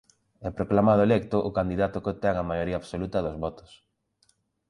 [0.47, 3.71] É proclamado electo o candidato que obtén a maioría absoluta dos votos.